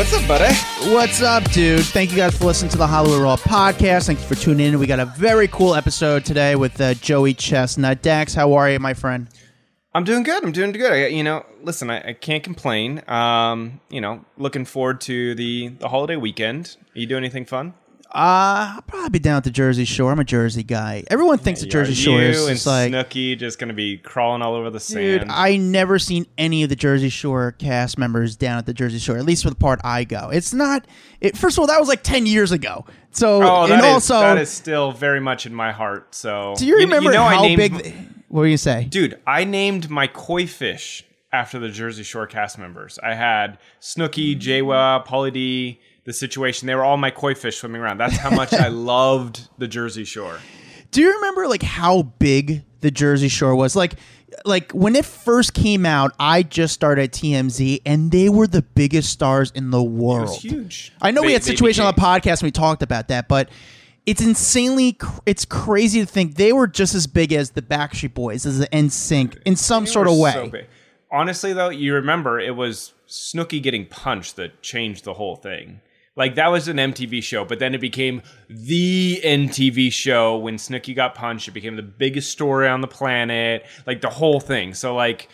[0.00, 0.54] What's up, buddy?
[0.94, 1.84] What's up, dude?
[1.84, 4.06] Thank you guys for listening to the Hollywood Raw podcast.
[4.06, 4.78] Thank you for tuning in.
[4.78, 8.00] We got a very cool episode today with uh, Joey Chestnut.
[8.00, 9.28] Dax, how are you, my friend?
[9.92, 10.42] I'm doing good.
[10.42, 10.90] I'm doing good.
[10.90, 13.02] I, you know, listen, I, I can't complain.
[13.08, 16.78] Um, you know, looking forward to the the holiday weekend.
[16.96, 17.74] Are you doing anything fun?
[18.12, 20.10] Uh, I'll probably be down at the Jersey Shore.
[20.10, 21.04] I'm a Jersey guy.
[21.08, 24.54] Everyone thinks the Jersey Shore you is just like, Snooki just gonna be crawling all
[24.54, 25.20] over the sand.
[25.20, 25.28] dude.
[25.30, 29.16] I never seen any of the Jersey Shore cast members down at the Jersey Shore.
[29.16, 30.86] At least for the part I go, it's not.
[31.20, 32.84] It, first of all, that was like ten years ago.
[33.12, 36.12] So oh, and that is- also, that is still very much in my heart.
[36.14, 37.94] So do you remember know, I how named big?
[38.28, 38.86] what were you say?
[38.86, 42.98] Dude, I named my koi fish after the Jersey Shore cast members.
[43.04, 46.66] I had Snooki, JWoww, Pauly D, the situation.
[46.66, 47.98] They were all my koi fish swimming around.
[47.98, 50.38] That's how much I loved the Jersey Shore.
[50.90, 53.76] Do you remember like how big the Jersey Shore was?
[53.76, 53.94] Like
[54.44, 58.62] like when it first came out, I just started at TMZ and they were the
[58.62, 60.28] biggest stars in the It world.
[60.28, 60.92] was huge.
[61.02, 63.50] I know we had they situation on the podcast and we talked about that, but
[64.06, 68.14] it's insanely cr- it's crazy to think they were just as big as the Backstreet
[68.14, 70.32] Boys as the NSYNC in some They sort of way.
[70.32, 70.50] so.
[71.12, 75.80] Honestly, though, you remember it was Snooki getting punched that changed the whole thing.
[76.20, 80.94] Like that was an MTV show, but then it became the MTV show when Snooki
[80.94, 81.48] got punched.
[81.48, 84.74] It became the biggest story on the planet, like the whole thing.
[84.74, 85.30] So, like,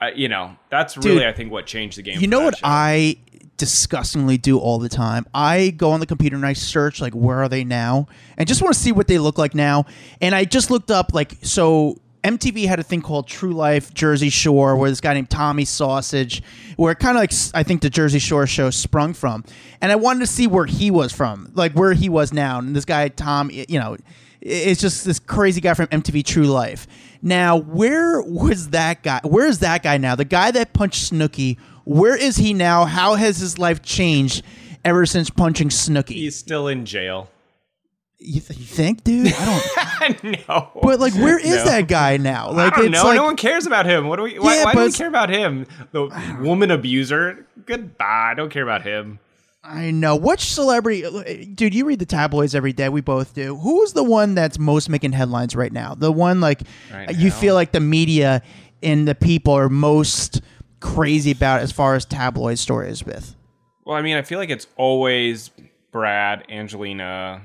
[0.00, 2.20] uh, you know, that's really Dude, I think what changed the game.
[2.20, 2.64] You know what show.
[2.64, 3.16] I
[3.56, 5.26] disgustingly do all the time?
[5.34, 8.06] I go on the computer and I search like where are they now?
[8.36, 9.84] And just want to see what they look like now.
[10.20, 14.30] And I just looked up like so MTV had a thing called True Life Jersey
[14.30, 16.42] Shore where this guy named Tommy Sausage
[16.76, 19.44] where kind of like I think the Jersey Shore show sprung from.
[19.80, 22.58] And I wanted to see where he was from, like where he was now.
[22.58, 23.96] And this guy Tom, you know,
[24.40, 26.86] it's just this crazy guy from MTV True Life.
[27.22, 29.20] Now, where was that guy?
[29.22, 30.14] Where is that guy now?
[30.14, 31.58] The guy that punched Snooki.
[31.84, 32.86] Where is he now?
[32.86, 34.42] How has his life changed
[34.84, 36.10] ever since punching Snooki?
[36.10, 37.30] he's still in jail.
[38.26, 39.32] You, th- you think, dude?
[39.36, 40.24] I don't.
[40.48, 40.70] know.
[40.82, 41.64] But like, where is No.
[41.64, 42.50] that guy now?
[42.50, 43.08] Like, I don't it's know.
[43.08, 44.08] like no one cares about him.
[44.08, 44.38] What do we?
[44.38, 45.66] Why, Yeah, why do we care about him?
[45.92, 47.46] The woman abuser.
[47.66, 48.30] Goodbye.
[48.30, 49.18] I don't care about him.
[49.62, 50.14] I know.
[50.16, 51.22] Which celebrity, uh,
[51.54, 51.74] dude?
[51.74, 52.88] You read the tabloids every day.
[52.90, 53.56] We both do.
[53.56, 55.94] Who's the one that's most making headlines right now?
[55.94, 56.62] The one like
[56.92, 58.42] Right uh, you feel like the media
[58.82, 60.42] and the people are most
[60.80, 63.34] crazy about as far as tabloid stories with.
[63.86, 65.50] Well, I mean, I feel like it's always
[65.92, 67.40] Brad, Angelina.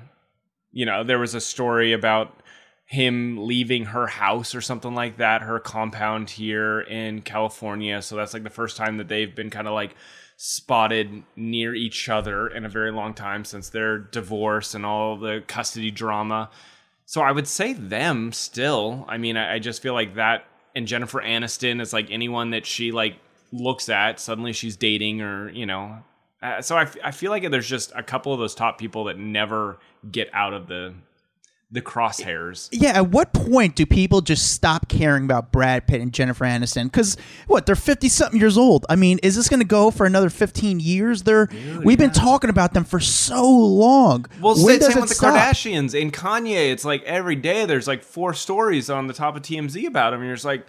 [0.72, 2.42] You know, there was a story about
[2.86, 8.02] him leaving her house or something like that, her compound here in California.
[8.02, 9.96] So that's like the first time that they've been kind of like
[10.38, 15.44] spotted near each other in a very long time since their divorce and all the
[15.48, 16.50] custody drama.
[17.06, 19.06] So I would say them still.
[19.08, 22.66] I mean, I, I just feel like that and Jennifer Aniston is like anyone that
[22.66, 23.18] she like
[23.52, 26.04] looks at, suddenly she's dating or, you know.
[26.42, 29.06] Uh, so I, f- I feel like there's just a couple of those top people
[29.06, 29.80] that never
[30.10, 30.94] get out of the
[31.72, 32.68] the crosshairs.
[32.72, 36.86] Yeah, at what point do people just stop caring about Brad Pitt and Jennifer Aniston?
[36.86, 37.16] Because
[37.48, 38.86] what they're fifty something years old.
[38.90, 41.24] I mean, is this going to go for another fifteen years?
[41.24, 41.48] They're
[41.84, 44.26] we've been talking about them for so long.
[44.42, 45.36] Well, when same, does same it with the stop?
[45.36, 46.72] Kardashians and Kanye.
[46.72, 50.22] It's like every day there's like four stories on the top of TMZ about them,
[50.22, 50.66] and you're just like,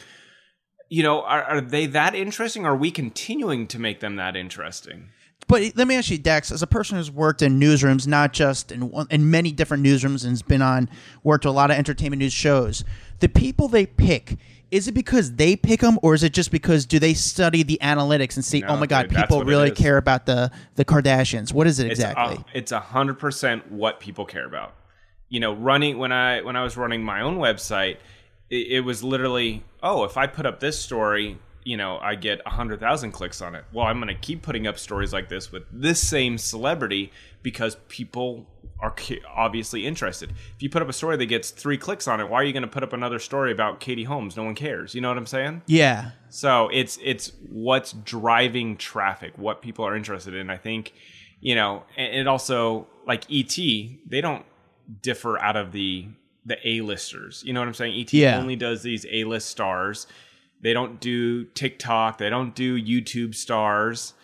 [0.90, 2.66] you know, are, are they that interesting?
[2.66, 5.08] Or are we continuing to make them that interesting?
[5.50, 8.70] But let me ask you, Dex, as a person who's worked in newsrooms, not just
[8.70, 10.88] in one, in many different newsrooms, and has been on
[11.24, 12.84] worked a lot of entertainment news shows,
[13.18, 14.36] the people they pick.
[14.70, 17.80] Is it because they pick them, or is it just because do they study the
[17.82, 21.52] analytics and see, No, oh my God, dude, people really care about the the Kardashians?
[21.52, 22.44] What is it exactly?
[22.54, 24.76] it's a hundred percent what people care about.
[25.28, 27.96] You know, running when I when I was running my own website,
[28.48, 32.40] it, it was literally, oh, if I put up this story, you know, I get
[32.46, 33.64] a hundred thousand clicks on it.
[33.72, 37.12] Well, I'm gonna keep putting up stories like this with this same celebrity
[37.42, 38.46] because people
[38.80, 38.94] are
[39.36, 40.30] obviously interested.
[40.56, 42.52] If you put up a story that gets three clicks on it, why are you
[42.54, 44.36] gonna put up another story about Katie Holmes?
[44.36, 44.94] No one cares.
[44.94, 45.62] You know what I'm saying?
[45.66, 50.48] yeah, So it's it's what's driving traffic, what people are interested in.
[50.48, 50.94] I think,
[51.40, 53.54] you know, and it also like ET,
[54.06, 54.44] they don't
[55.02, 56.06] differ out of the
[56.46, 57.42] the A listers.
[57.44, 58.00] You know what I'm saying?
[58.00, 58.38] ET Yeah.
[58.38, 60.06] only does these A list stars.
[60.62, 62.18] They don't do TikTok.
[62.18, 64.14] They don't do YouTube stars.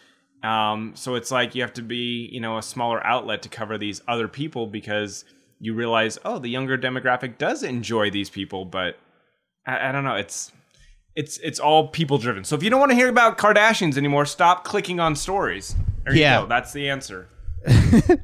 [0.42, 3.78] Um, so it's like you have to be, you know, a smaller outlet to cover
[3.78, 5.24] these other people because
[5.60, 8.98] you realize, oh, the younger demographic does enjoy these people, but
[9.66, 10.14] I, I don't know.
[10.14, 10.52] It's
[11.14, 12.44] it's it's all people driven.
[12.44, 15.74] So if you don't want to hear about Kardashians anymore, stop clicking on stories.
[16.04, 16.44] There Yeah.
[16.44, 17.28] That's the answer.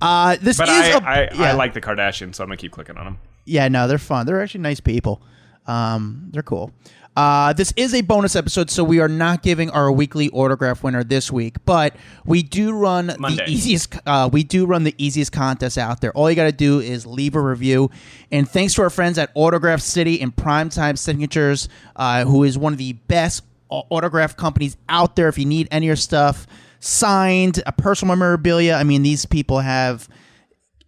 [0.00, 1.50] Uh, this But is I, a I, yeah.
[1.50, 3.18] I like the Kardashians, so I'm gonna keep clicking on them.
[3.44, 4.26] Yeah, no, they're fun.
[4.26, 5.20] They're actually nice people.
[5.66, 6.70] Um, they're cool.
[7.18, 11.02] Uh, this is a bonus episode, so we are not giving our weekly autograph winner
[11.02, 13.44] this week, but we do run Monday.
[13.44, 13.96] the easiest.
[14.06, 16.12] Uh, we do run the easiest contest out there.
[16.12, 17.90] All you got to do is leave a review,
[18.30, 22.72] and thanks to our friends at Autograph City and Primetime Signatures, uh, who is one
[22.72, 25.26] of the best autograph companies out there.
[25.26, 26.46] If you need any of your stuff
[26.78, 30.08] signed, a personal memorabilia, I mean, these people have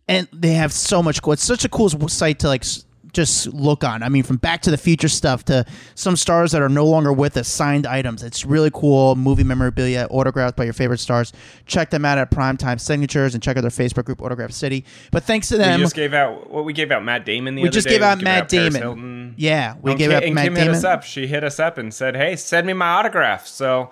[0.06, 1.33] and they have so much cool.
[1.33, 2.65] It's such a cool site to like
[3.12, 4.03] just look on.
[4.03, 5.65] I mean, from Back to the Future stuff to
[5.95, 8.23] some stars that are no longer with us, signed items.
[8.23, 9.17] It's really cool.
[9.17, 11.33] Movie memorabilia, autographed by your favorite stars.
[11.67, 14.85] Check them out at Primetime Signatures and check out their Facebook group, Autograph City.
[15.11, 17.62] But thanks to them, We just gave out what we gave out Matt Damon the
[17.62, 17.95] we other just day.
[17.95, 19.35] gave out We've Matt Paris Damon.
[19.37, 21.03] Yeah, we gave Kim, out Matt Kim hit us up.
[21.03, 23.91] She hit us up and said, "Hey, send me my autograph." So,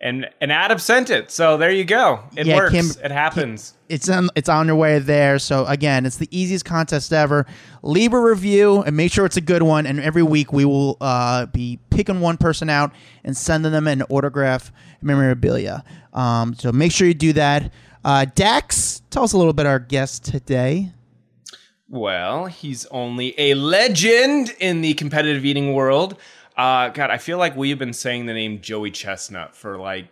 [0.00, 1.30] and and Adam sent it.
[1.30, 2.20] So there you go.
[2.36, 2.72] It Yeah, works.
[2.72, 3.74] Kim- it happens.
[3.88, 5.38] It's on it's on your way there.
[5.38, 7.46] So again, it's the easiest contest ever.
[7.82, 9.86] Leave a review and make sure it's a good one.
[9.86, 12.92] And every week we will uh, be picking one person out
[13.24, 14.70] and sending them an autograph
[15.02, 15.82] memorabilia.
[16.12, 17.72] Um, so make sure you do that.
[18.04, 20.92] Uh, Dax, tell us a little bit about our guest today.
[21.90, 26.18] Well, he's only a legend in the competitive eating world.
[26.58, 30.08] Uh, God, I feel like we've been saying the name Joey Chestnut for like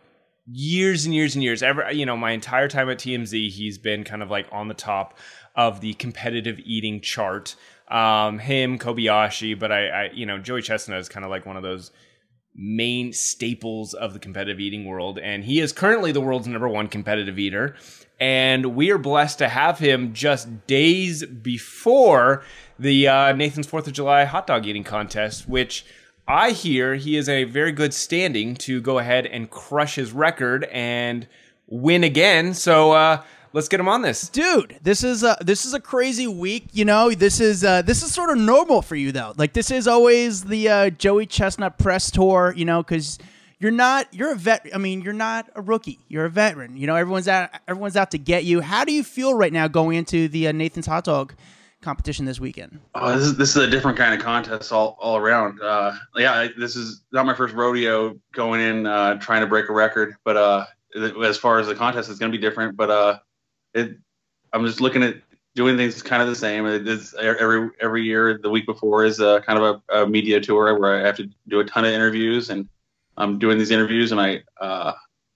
[0.46, 1.60] years and years and years.
[1.60, 4.75] Ever, you know, my entire time at TMZ, he's been kind of like on the
[4.75, 5.19] top
[5.56, 7.56] of the competitive eating chart.
[7.88, 11.56] Um, him, Kobayashi, but I, I, you know, Joey Chestnut is kind of like one
[11.56, 11.90] of those
[12.54, 15.19] main staples of the competitive eating world.
[15.19, 17.75] And he is currently the world's number one competitive eater.
[18.20, 22.44] And we are blessed to have him just days before
[22.78, 25.84] the uh, Nathan's 4th of July hot dog eating contest, which
[26.28, 30.64] I hear he is a very good standing to go ahead and crush his record
[30.73, 31.26] and
[31.69, 32.52] win again.
[32.55, 34.28] So uh, let's get him on this.
[34.28, 37.11] dude this is a this is a crazy week you know?
[37.11, 39.34] This is uh this is sort of normal for you though.
[39.37, 43.19] Like this is always the uh joey chestnut press tour you know because
[43.58, 46.00] you're not you're a vet i mean you're not a rookie.
[46.08, 46.96] You're a veteran you know?
[46.96, 48.61] Everyone's out everyone's out to get you.
[48.61, 51.34] How do you feel right now going into the uh, nathan's hot dog
[51.82, 55.17] competition this weekend Oh, this is this is a different kind of contest all all
[55.17, 55.61] around.
[55.61, 59.73] Uh, yeah, this is not my first rodeo going in uh, trying to break a
[59.73, 60.64] record, but uh,
[61.23, 62.76] as far as the contest, it's going to be different.
[62.76, 63.19] But uh,
[63.75, 63.96] it,
[64.52, 65.17] I'm just looking at
[65.55, 66.67] doing things kind of the same.
[66.67, 68.38] It is every every year.
[68.38, 71.29] The week before is uh, kind of a, a media tour where I have to
[71.49, 72.69] do a ton of interviews, and
[73.17, 74.93] I'm doing these interviews, and I uh,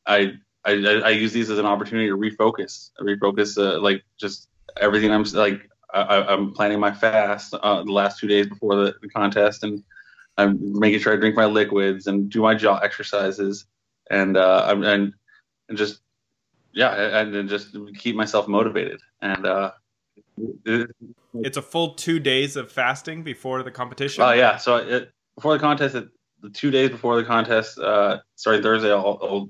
[0.07, 0.35] I,
[0.65, 4.49] I I use these as an opportunity to refocus, refocus uh, like just
[4.81, 8.77] everything I'm like I, I- I'm planning my fast uh, the last two days before
[8.77, 9.83] the, the contest, and
[10.39, 13.67] I'm making sure I drink my liquids and do my jaw exercises,
[14.11, 15.13] and uh, I'm and,
[15.69, 16.01] and just
[16.73, 19.01] yeah, and, and just keep myself motivated.
[19.21, 19.73] And uh,
[21.35, 24.23] It's a full two days of fasting before the competition.
[24.23, 24.57] Oh yeah.
[24.57, 26.09] So it, before the contest, it,
[26.43, 29.49] the two days before the contest, uh, starting Thursday, I'll, I'll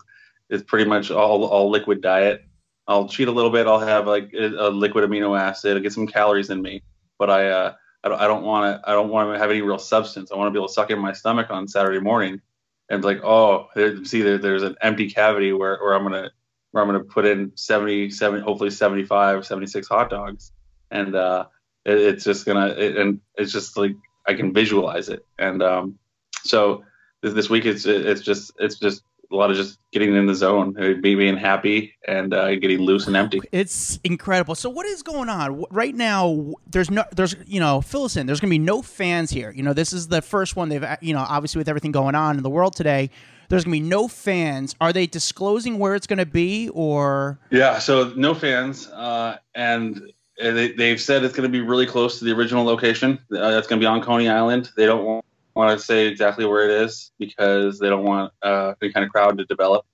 [0.48, 2.44] it's pretty much all all liquid diet.
[2.90, 3.68] I'll cheat a little bit.
[3.68, 5.76] I'll have like a, a liquid amino acid.
[5.76, 6.82] I'll get some calories in me,
[7.18, 10.32] but I uh, I don't want to I don't want to have any real substance.
[10.32, 12.40] I want to be able to suck in my stomach on Saturday morning
[12.88, 16.30] and be like, oh, there, see, there, there's an empty cavity where, where I'm gonna
[16.72, 20.50] where I'm gonna put in 70, 70 hopefully 75, 76 hot dogs,
[20.90, 21.46] and uh,
[21.84, 23.94] it, it's just gonna it, and it's just like
[24.26, 25.24] I can visualize it.
[25.38, 25.96] And um,
[26.42, 26.82] so
[27.22, 30.34] this, this week it's it's just it's just a lot of just getting in the
[30.34, 33.40] zone, being happy and uh, getting loose and empty.
[33.52, 34.54] It's incredible.
[34.54, 36.54] So what is going on right now?
[36.66, 38.26] There's no, there's you know, fill us in.
[38.26, 39.50] There's gonna be no fans here.
[39.50, 42.36] You know, this is the first one they've, you know, obviously with everything going on
[42.36, 43.10] in the world today,
[43.48, 44.74] there's gonna be no fans.
[44.80, 50.72] Are they disclosing where it's gonna be, or Yeah, so no fans, uh, and they,
[50.72, 53.18] they've said it's going to be really close to the original location.
[53.32, 54.70] Uh, it's going to be on Coney Island.
[54.76, 55.24] They don't want,
[55.60, 59.10] want to say exactly where it is because they don't want uh, any kind of
[59.10, 59.84] crowd to develop.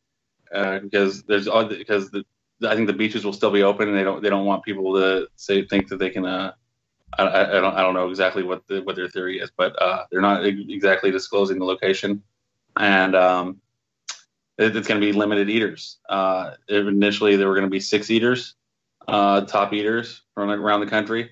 [0.54, 2.25] Uh, because there's because the,
[2.66, 4.94] I think the beaches will still be open, and they don't they don't want people
[4.94, 6.25] to say think that they can.
[6.25, 6.52] Uh,
[7.18, 10.04] I, I don't I don't know exactly what the, what their theory is, but uh,
[10.11, 12.23] they're not exactly disclosing the location,
[12.76, 13.61] and um,
[14.56, 15.99] it, it's going to be limited eaters.
[16.08, 18.54] Uh, initially, there were going to be six eaters,
[19.08, 21.30] uh, top eaters from around the country.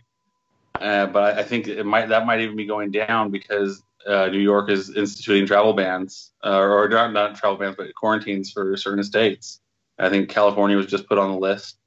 [0.81, 4.39] Uh, but I think it might that might even be going down because uh, New
[4.39, 9.03] York is instituting travel bans, uh, or not, not travel bans, but quarantines for certain
[9.03, 9.61] states.
[9.99, 11.79] I think California was just put on the list.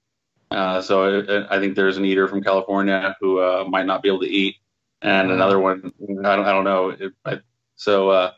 [0.50, 4.08] Uh, so I, I, think there's an eater from California who uh, might not be
[4.08, 4.56] able to eat,
[5.02, 5.92] and another one
[6.24, 6.90] I don't, I don't know.
[6.92, 7.40] It, I,
[7.76, 8.32] so uh,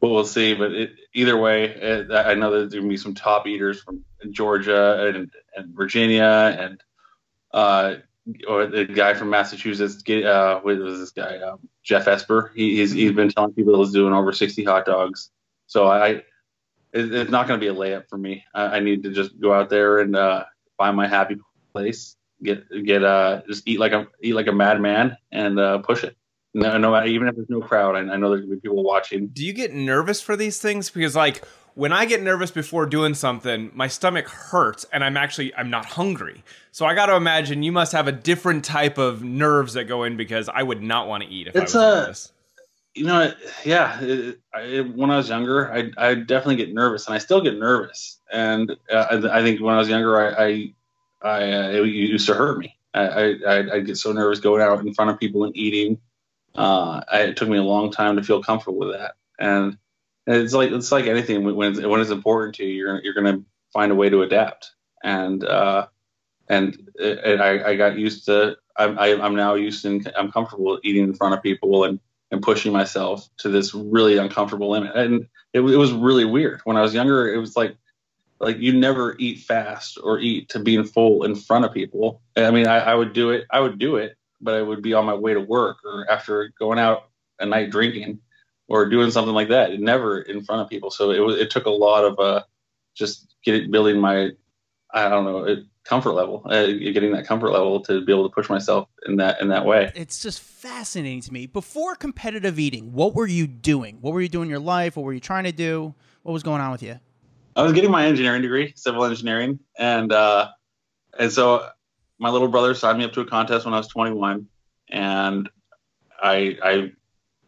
[0.00, 0.54] we'll see.
[0.54, 5.06] But it, either way, I know there's going to be some top eaters from Georgia
[5.06, 6.82] and, and Virginia and
[7.52, 7.94] uh,
[8.48, 10.02] or the guy from Massachusetts.
[10.08, 11.38] Uh, what was this guy?
[11.38, 12.52] Um, Jeff Esper.
[12.54, 15.30] He, he's he's been telling people he's doing over 60 hot dogs.
[15.66, 16.24] So I, it,
[16.92, 18.44] it's not going to be a layup for me.
[18.54, 20.44] I, I, need to just go out there and uh,
[20.76, 21.36] find my happy
[21.72, 22.16] place.
[22.42, 26.16] Get get uh just eat like a eat like a madman and uh, push it.
[26.54, 29.28] No, no, even if there's no crowd, I, I know there's gonna be people watching.
[29.28, 30.88] Do you get nervous for these things?
[30.90, 35.54] Because like when I get nervous before doing something, my stomach hurts and I'm actually
[35.54, 36.42] I'm not hungry.
[36.72, 40.04] So I got to imagine you must have a different type of nerves that go
[40.04, 42.32] in because I would not want to eat if it's I was nervous.
[42.94, 43.32] You know,
[43.64, 44.00] yeah.
[44.00, 47.56] It, it, when I was younger, I I definitely get nervous, and I still get
[47.56, 48.18] nervous.
[48.32, 50.74] And uh, I, I, think when I was younger, I I,
[51.22, 52.76] I uh, it used to hurt me.
[52.92, 56.00] I, I I get so nervous going out in front of people and eating.
[56.56, 59.78] Uh, I, it took me a long time to feel comfortable with that, and
[60.34, 63.42] it's like it's like anything when it's, when it's important to you, you're you're gonna
[63.72, 64.72] find a way to adapt.
[65.02, 65.86] And uh,
[66.48, 68.56] and I, I got used to.
[68.76, 70.00] I'm I, am i am now used to.
[70.16, 74.70] I'm comfortable eating in front of people and and pushing myself to this really uncomfortable
[74.70, 74.94] limit.
[74.96, 77.32] And it, it was really weird when I was younger.
[77.32, 77.76] It was like
[78.40, 82.20] like you never eat fast or eat to being full in front of people.
[82.36, 83.46] I mean, I, I would do it.
[83.50, 86.52] I would do it, but I would be on my way to work or after
[86.58, 87.08] going out
[87.38, 88.20] a night drinking
[88.70, 89.78] or doing something like that.
[89.80, 90.90] Never in front of people.
[90.90, 92.44] So it was, it took a lot of uh,
[92.94, 94.30] just getting building my,
[94.94, 98.48] I don't know, comfort level, uh, getting that comfort level to be able to push
[98.48, 99.90] myself in that in that way.
[99.96, 101.46] It's just fascinating to me.
[101.46, 103.98] Before competitive eating, what were you doing?
[104.00, 104.96] What were you doing in your life?
[104.96, 105.92] What were you trying to do?
[106.22, 107.00] What was going on with you?
[107.56, 110.48] I was getting my engineering degree, civil engineering, and uh,
[111.18, 111.68] and so
[112.20, 114.46] my little brother signed me up to a contest when I was 21,
[114.90, 115.50] and
[116.22, 116.92] I I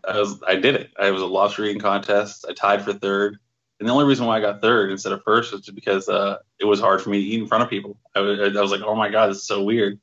[0.07, 0.91] I was I did it.
[0.99, 2.45] I was a lobster eating contest.
[2.49, 3.39] I tied for third,
[3.79, 6.65] and the only reason why I got third instead of first was because uh, it
[6.65, 7.99] was hard for me to eat in front of people.
[8.15, 9.99] I was, I was like, oh my god, this is so weird.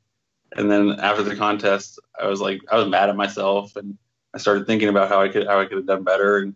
[0.56, 3.96] And then after the contest, I was like, I was mad at myself, and
[4.34, 6.38] I started thinking about how I could how I could have done better.
[6.38, 6.54] And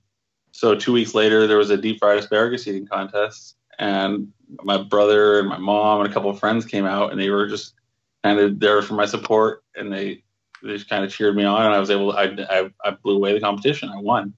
[0.52, 4.28] so two weeks later, there was a deep fried asparagus eating contest, and
[4.62, 7.46] my brother and my mom and a couple of friends came out, and they were
[7.46, 7.74] just
[8.22, 10.23] kind of there for my support, and they
[10.64, 12.12] they just kind of cheered me on, and I was able.
[12.12, 13.90] I, I, I blew away the competition.
[13.90, 14.34] I won,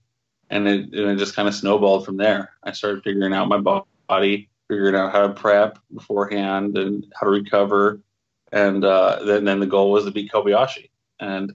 [0.51, 2.53] and it, and it just kind of snowballed from there.
[2.63, 7.31] I started figuring out my body, figuring out how to prep beforehand and how to
[7.31, 8.01] recover,
[8.53, 10.91] and uh, then then the goal was to beat Kobayashi,
[11.21, 11.55] and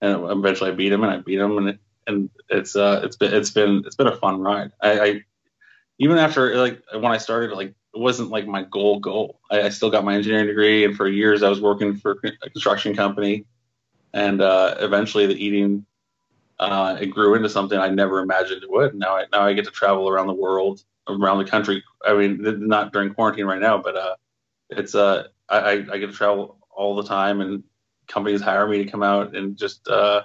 [0.00, 3.16] and eventually I beat him, and I beat him, and it, and it's uh it's
[3.16, 4.72] been it's been it's been a fun ride.
[4.82, 5.24] I, I
[5.98, 9.40] even after like when I started like it wasn't like my goal goal.
[9.50, 12.50] I, I, still got my engineering degree, and for years I was working for a
[12.50, 13.46] construction company,
[14.12, 15.86] and uh, eventually the eating
[16.60, 18.94] uh, it grew into something I never imagined it would.
[18.94, 21.82] Now I now I get to travel around the world, around the country.
[22.04, 24.16] I mean, not during quarantine right now, but uh,
[24.68, 27.64] it's uh, I, I get to travel all the time, and
[28.08, 30.22] companies hire me to come out and just uh,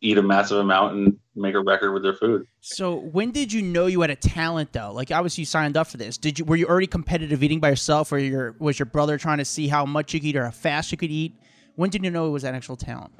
[0.00, 2.46] eat a massive amount and make a record with their food.
[2.60, 4.92] So when did you know you had a talent though?
[4.92, 6.18] Like obviously you signed up for this.
[6.18, 9.38] Did you were you already competitive eating by yourself, or your was your brother trying
[9.38, 11.34] to see how much you could eat or how fast you could eat?
[11.76, 13.12] When did you know it was an actual talent?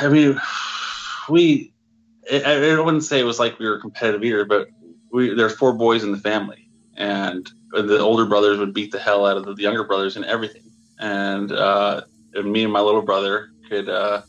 [0.00, 0.40] I mean,
[1.28, 1.72] we,
[2.30, 4.68] I, wouldn't say it was like we were competitive eater, but
[5.12, 9.26] we there's four boys in the family, and the older brothers would beat the hell
[9.26, 10.62] out of the younger brothers in everything,
[10.98, 12.02] and, uh,
[12.34, 13.88] and me and my little brother could.
[13.88, 14.22] Uh,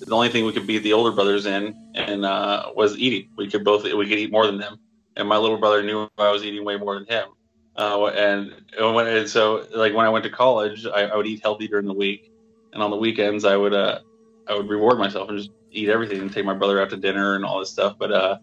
[0.00, 3.28] the only thing we could beat the older brothers in and uh, was eating.
[3.36, 4.78] We could both we could eat more than them,
[5.16, 7.28] and my little brother knew I was eating way more than him.
[7.76, 11.42] Uh, and, and, and so like when I went to college, I, I, would eat
[11.42, 12.30] healthy during the week,
[12.74, 14.00] and on the weekends I would uh
[14.46, 17.34] I would reward myself and just eat everything and take my brother out to dinner
[17.34, 17.96] and all this stuff.
[17.98, 18.38] But uh,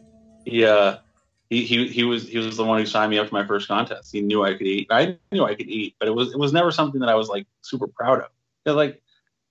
[0.46, 0.98] he uh,
[1.50, 3.68] he he he was he was the one who signed me up for my first
[3.68, 4.12] contest.
[4.12, 4.88] He knew I could eat.
[4.90, 7.30] I knew I could eat, but it was it was never something that I was
[7.30, 8.30] like super proud of.
[8.66, 9.02] Cause like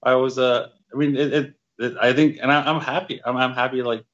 [0.03, 3.21] I was uh I mean it, it, it I think and I, am happy.
[3.25, 4.05] I'm I'm happy like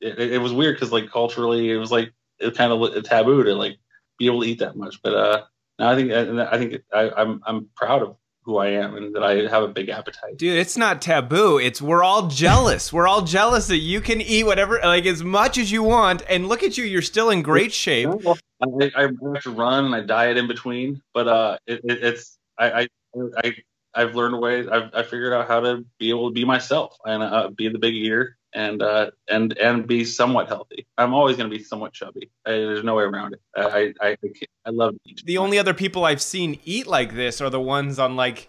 [0.00, 3.54] it, it was weird because like culturally it was like it kind of taboo to
[3.54, 3.78] like
[4.18, 5.02] be able to eat that much.
[5.02, 5.42] But uh,
[5.78, 8.16] now I think I think I, I'm I'm proud of
[8.46, 10.36] who I am and that I have a big appetite.
[10.36, 11.58] Dude, it's not taboo.
[11.58, 12.92] It's we're all jealous.
[12.92, 16.22] we're all jealous that you can eat whatever, like as much as you want.
[16.28, 18.08] And look at you, you're still in great shape.
[18.62, 22.38] I, I have to run and I diet in between, but uh, it, it, it's
[22.56, 22.88] I, I
[23.42, 23.56] I
[23.94, 24.68] I've learned ways.
[24.68, 27.78] I've I figured out how to be able to be myself and uh, be the
[27.78, 30.86] big eater and uh, and and be somewhat healthy.
[30.96, 32.30] I'm always going to be somewhat chubby.
[32.46, 33.40] I, there's no way around it.
[33.54, 34.16] I I I,
[34.64, 34.96] I love.
[35.24, 38.48] The only other people I've seen eat like this are the ones on like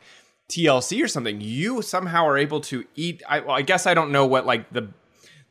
[0.50, 1.42] TLC or something.
[1.42, 3.22] You somehow are able to eat.
[3.28, 4.88] I, well, I guess I don't know what like the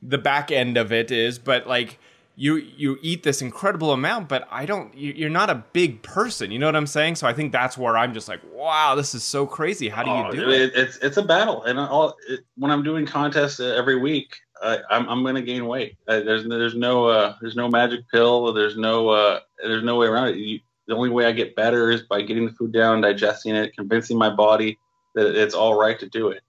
[0.03, 1.99] the back end of it is, but like
[2.39, 4.97] you you eat this incredible amount, but I don't.
[4.97, 6.51] You're not a big person.
[6.51, 7.17] You know what I'm saying?
[7.17, 9.89] So I think that's where I'm just like, wow, this is so crazy.
[9.89, 10.73] How do you oh, do it, it?
[10.77, 15.09] It's it's a battle, and all it, when I'm doing contests every week, I, I'm
[15.09, 15.97] I'm going to gain weight.
[16.09, 18.53] I, there's there's no uh, there's no magic pill.
[18.53, 20.37] There's no uh, there's no way around it.
[20.37, 23.75] You, the only way I get better is by getting the food down, digesting it,
[23.75, 24.79] convincing my body
[25.15, 26.43] that it's all right to do it.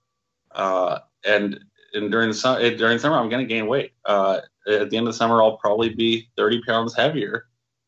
[0.52, 1.58] Uh, and
[1.94, 3.92] and during the summer, during summer, I'm going to gain weight.
[4.04, 7.46] Uh, at the end of the summer, I'll probably be 30 pounds heavier,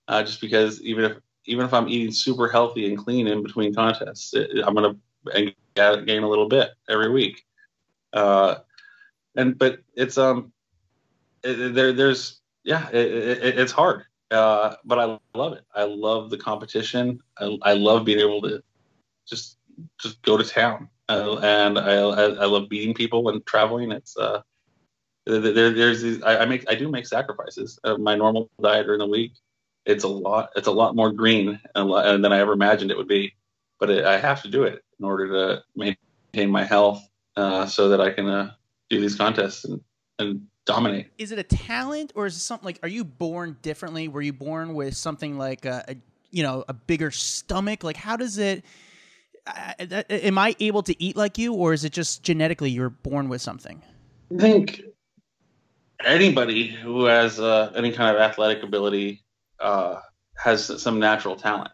[0.08, 3.74] uh, just because even if even if I'm eating super healthy and clean in between
[3.74, 7.44] contests, it, I'm going to gain a little bit every week.
[8.12, 8.56] Uh,
[9.36, 10.52] and but it's um,
[11.42, 14.04] it, there there's yeah, it, it's hard.
[14.30, 15.64] Uh, but I love it.
[15.74, 17.20] I love the competition.
[17.38, 18.62] I, I love being able to
[19.26, 19.58] just
[20.00, 20.88] just go to town.
[21.10, 23.92] And I, I, I love beating people and traveling.
[23.92, 24.42] It's uh,
[25.26, 27.78] there, there's these, I, I, make I do make sacrifices.
[27.84, 29.32] Uh, my normal diet during the week,
[29.86, 30.50] it's a lot.
[30.56, 33.34] It's a lot more green and, lot, than I ever imagined it would be.
[33.78, 37.02] But it, I have to do it in order to maintain my health,
[37.36, 38.52] uh, so that I can uh,
[38.90, 39.80] do these contests and,
[40.18, 41.08] and dominate.
[41.18, 42.78] Is it a talent or is it something like?
[42.82, 44.08] Are you born differently?
[44.08, 45.96] Were you born with something like a, a
[46.30, 47.82] you know a bigger stomach?
[47.84, 48.64] Like how does it?
[50.10, 53.40] Am I able to eat like you, or is it just genetically you're born with
[53.40, 53.82] something?
[54.32, 54.82] I think
[56.04, 59.22] anybody who has uh, any kind of athletic ability
[59.58, 60.00] uh,
[60.36, 61.72] has some natural talent,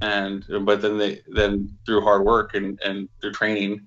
[0.00, 3.86] and but then they then through hard work and, and through training,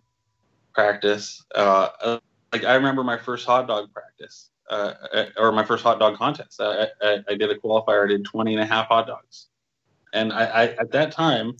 [0.73, 1.43] practice.
[1.53, 2.19] Uh,
[2.51, 4.49] like I remember my first hot dog practice.
[4.69, 4.93] Uh,
[5.35, 6.61] or my first hot dog contest.
[6.61, 8.05] I, I, I, did a qualifier.
[8.05, 9.47] I did 20 and a half hot dogs.
[10.13, 11.57] And I, I at that time,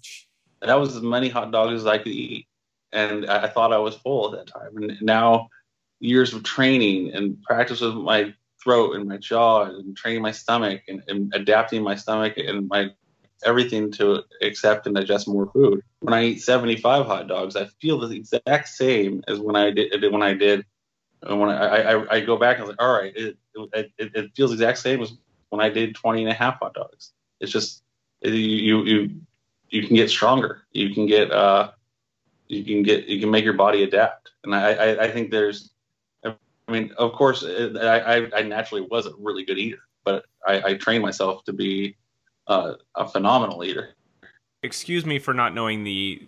[0.62, 2.48] that was as many hot dogs as I could eat,
[2.92, 4.78] and I, thought I was full at that time.
[4.78, 5.50] And now,
[6.00, 10.82] years of training and practice with my throat and my jaw and training my stomach
[10.88, 12.92] and, and adapting my stomach and my
[13.44, 15.82] everything to accept and digest more food.
[16.02, 20.12] When I eat 75 hot dogs, I feel the exact same as when I did
[20.12, 20.66] when I did.
[21.24, 23.38] And when I, I, I go back and I'm like, all right, it,
[23.74, 25.14] it, it feels exact same as
[25.50, 27.12] when I did 20 and a half hot dogs.
[27.40, 27.84] It's just
[28.22, 29.22] you, you
[29.72, 30.64] you can get stronger.
[30.72, 31.72] You can get uh,
[32.48, 34.32] you can get you can make your body adapt.
[34.44, 35.72] And I I, I think there's
[36.24, 36.36] I
[36.70, 41.02] mean of course I I naturally was a really good eater, but I, I trained
[41.02, 41.96] myself to be
[42.48, 43.96] uh, a phenomenal eater.
[44.64, 46.22] Excuse me for not knowing the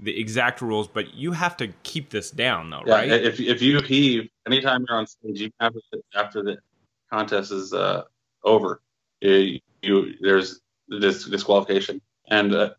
[0.00, 3.08] the exact rules, but you have to keep this down though, yeah, right?
[3.10, 5.80] If if you heave anytime you're on stage, you have to
[6.14, 6.58] after the
[7.10, 8.02] contest is uh,
[8.44, 8.80] over.
[9.20, 12.70] You, you there's this disqualification, and uh,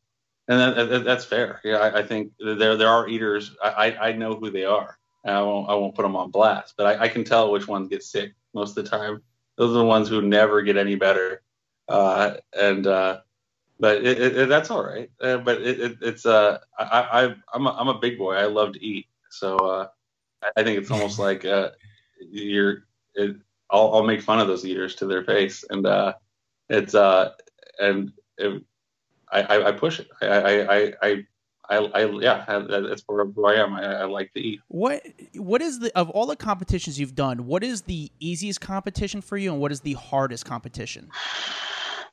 [0.48, 1.60] and that, that, that's fair.
[1.64, 3.56] Yeah, I, I, think there there are eaters.
[3.62, 4.98] I, I know who they are.
[5.26, 7.90] I won't I won't put them on blast, but I, I, can tell which ones
[7.90, 9.22] get sick most of the time.
[9.58, 11.42] Those are the ones who never get any better.
[11.90, 13.20] Uh, and uh,
[13.80, 15.10] but it, it, that's all right.
[15.22, 16.86] Uh, but it's uh I,
[17.26, 18.36] I I'm a, I'm a big boy.
[18.36, 19.88] I love to eat, so uh,
[20.56, 21.72] I think it's almost like uh,
[22.20, 22.86] you're.
[23.16, 23.36] It,
[23.70, 26.14] I'll, I'll make fun of those eaters to their face, and uh,
[26.70, 27.32] it's uh
[27.80, 28.14] and.
[29.32, 30.08] I, I, push it.
[30.22, 31.24] I, I, I,
[31.70, 33.74] I, I yeah, that's where, where I am.
[33.74, 34.62] I, I, like to eat.
[34.70, 35.02] What
[35.36, 37.46] What is the of all the competitions you've done?
[37.46, 41.10] What is the easiest competition for you, and what is the hardest competition?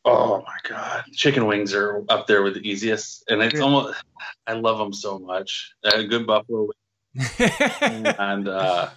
[0.07, 4.05] Oh my god, chicken wings are up there with the easiest, and it's almost
[4.47, 5.73] I love them so much.
[5.83, 6.69] Uh, good buffalo,
[7.39, 8.91] and uh,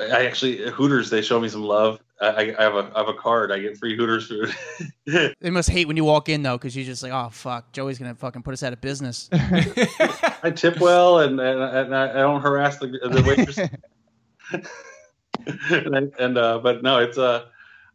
[0.00, 2.00] I actually Hooters they show me some love.
[2.20, 3.52] I, I, have a I have a card.
[3.52, 4.54] I get free Hooters food.
[5.40, 7.98] they must hate when you walk in though, because you're just like, oh fuck, Joey's
[7.98, 9.28] gonna fucking put us out of business.
[9.32, 13.58] I tip well, and and, and I, don't harass the the waiters.
[15.70, 17.46] and, I, and uh, but no, it's uh,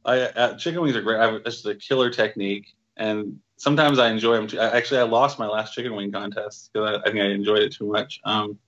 [0.06, 1.20] I uh, chicken wings are great.
[1.20, 4.48] I have just a killer technique, and sometimes I enjoy them.
[4.48, 4.60] Too.
[4.60, 7.64] I, actually, I lost my last chicken wing contest because I, I think I enjoyed
[7.64, 8.20] it too much.
[8.24, 8.60] Um,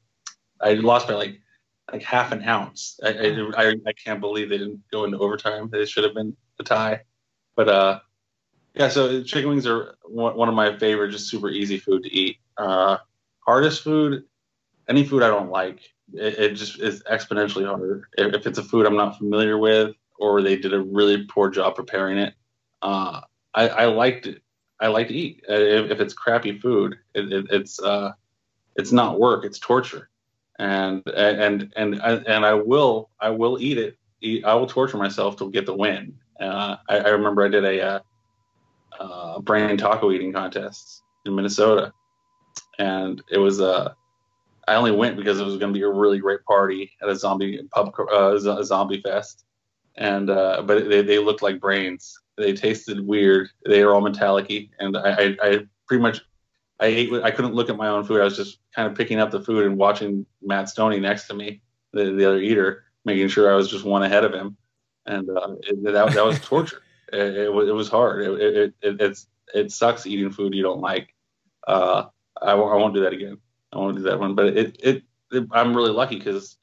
[0.61, 1.39] I lost by like
[1.91, 2.99] like half an ounce.
[3.03, 5.69] I, I, I, I, can't believe they didn't go into overtime.
[5.69, 7.01] They should have been a tie.
[7.55, 7.99] But uh,
[8.73, 12.13] yeah, so chicken wings are one, one of my favorite, just super easy food to
[12.13, 12.37] eat.
[12.57, 12.97] Uh,
[13.39, 14.23] hardest food,
[14.87, 15.81] any food I don't like,
[16.13, 18.09] it, it just is exponentially harder.
[18.17, 21.49] If, if, it's a food I'm not familiar with or they did a really poor
[21.49, 22.33] job preparing it,
[22.81, 23.21] uh,
[23.53, 24.39] I, I like to
[24.79, 25.43] I like to eat.
[25.47, 28.11] If, if it's crappy food, it, it, it's uh,
[28.75, 30.09] it's not work, it's torture
[30.59, 33.97] and and and and I will I will eat it.
[34.21, 36.15] Eat, I will torture myself to get the win.
[36.39, 37.99] Uh, I, I, remember I did a uh,
[38.99, 41.93] uh, brain taco eating contest in Minnesota,
[42.79, 43.67] and it was a.
[43.67, 43.93] Uh,
[44.65, 47.15] I only went because it was going to be a really great party at a
[47.17, 49.43] zombie pub, uh, zombie fest,
[49.97, 52.17] and uh, but they, they looked like brains.
[52.37, 53.49] They tasted weird.
[53.65, 56.21] They were all metallic and I, I, I pretty much
[56.83, 57.13] I ate.
[57.23, 58.19] I couldn't look at my own food.
[58.19, 61.33] I was just kind of picking up the food and watching Matt Stonie next to
[61.33, 61.61] me,
[61.93, 64.57] the, the other eater, making sure I was just one ahead of him,
[65.05, 66.81] and uh, it, that that was torture.
[67.13, 68.25] it, it, it, was hard.
[68.25, 71.15] It, it, it's it sucks eating food you don't like.
[71.65, 72.05] Uh,
[72.41, 73.37] I won't, I won't do that again.
[73.71, 74.35] I won't do that one.
[74.35, 76.57] But it, it, it I'm really lucky because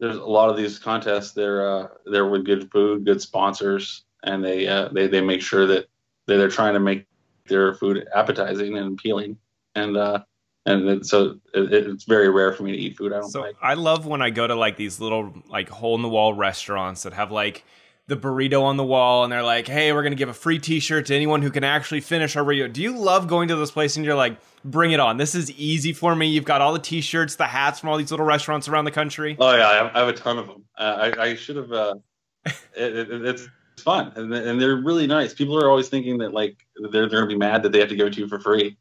[0.00, 1.32] there's a lot of these contests.
[1.32, 5.66] They're uh, they're with good food, good sponsors, and they uh, they they make sure
[5.66, 5.86] that
[6.26, 7.06] they're trying to make
[7.48, 9.36] their food appetizing and appealing.
[9.74, 10.24] And uh,
[10.66, 13.56] and so it, it's very rare for me to eat food I don't so like.
[13.62, 17.04] I love when I go to like these little like hole in the wall restaurants
[17.04, 17.64] that have like
[18.08, 20.58] the burrito on the wall and they're like, "Hey, we're going to give a free
[20.58, 23.70] t-shirt to anyone who can actually finish our burrito." Do you love going to this
[23.70, 25.16] place and you're like, "Bring it on.
[25.16, 26.26] This is easy for me.
[26.26, 29.36] You've got all the t-shirts, the hats from all these little restaurants around the country."
[29.38, 30.64] Oh yeah, I have, I have a ton of them.
[30.76, 31.94] Uh, I, I, should have uh,
[32.44, 35.32] it, it, it's fun and, and they're really nice.
[35.32, 36.56] People are always thinking that like
[36.90, 38.76] they're they're to be mad that they have to go to you for free.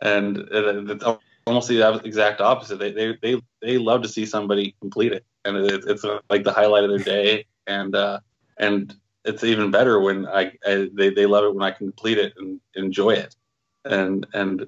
[0.00, 1.04] And it's
[1.46, 2.78] almost the exact opposite.
[2.78, 5.24] They, they, they, they love to see somebody complete it.
[5.44, 7.46] And it's, it's like the highlight of their day.
[7.66, 8.20] And, uh,
[8.58, 12.18] and it's even better when I, I, they they love it when I can complete
[12.18, 13.36] it and enjoy it,
[13.84, 14.66] and and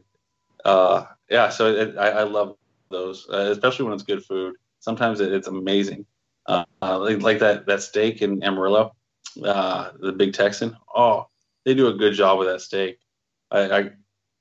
[0.64, 2.56] uh, yeah, so it, I, I love
[2.88, 4.54] those, uh, especially when it's good food.
[4.78, 6.06] Sometimes it, it's amazing,
[6.46, 8.94] uh, like, like, that that steak in Amarillo,
[9.42, 10.76] uh, the Big Texan.
[10.94, 11.28] Oh,
[11.64, 12.98] they do a good job with that steak.
[13.50, 13.90] I, I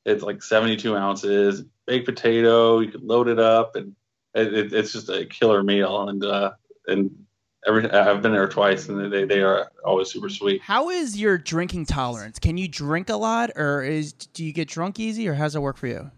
[0.06, 2.80] it's like 72 ounces, baked potato.
[2.80, 3.96] You can load it up, and
[4.34, 6.10] it, it's just a killer meal.
[6.10, 6.52] And uh,
[6.88, 7.12] and
[7.66, 10.62] every I've been there twice, and they they are always super sweet.
[10.62, 12.40] How is your drinking tolerance?
[12.40, 15.60] Can you drink a lot, or is do you get drunk easy, or how's it
[15.60, 16.12] work for you?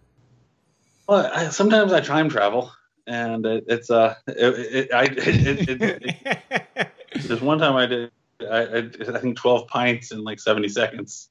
[1.07, 2.71] Well, I, sometimes I time travel,
[3.05, 6.89] and it, it's uh, it, it I it,
[7.27, 8.11] there's one time I did
[8.41, 11.30] I, I, think 12 pints in like 70 seconds,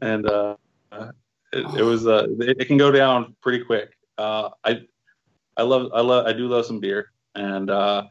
[0.00, 0.56] and uh,
[1.52, 3.96] it, it was uh, it, it, can go down pretty quick.
[4.18, 4.82] Uh, I
[5.56, 8.04] I love I love I do love some beer, and uh,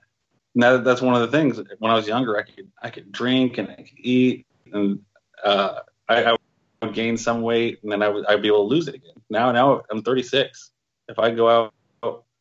[0.56, 1.60] that, that's one of the things.
[1.79, 4.99] When I was younger, I could I could drink and I could eat, and
[5.43, 5.79] uh,
[6.10, 6.36] I, I
[6.82, 9.15] would gain some weight, and then I would I'd be able to lose it again.
[9.29, 10.71] Now now I'm 36.
[11.10, 11.73] If I go out